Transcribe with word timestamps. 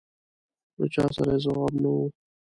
له 0.79 0.85
چا 0.93 1.05
سره 1.15 1.31
یې 1.35 1.41
ځواب 1.45 1.73
نه 1.83 1.89
و. 1.97 1.97